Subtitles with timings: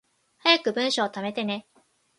[0.41, 1.67] 早く文章溜めてね